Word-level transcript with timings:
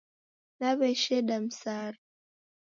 Naw'esheda 0.59 1.37
msara 1.45 1.99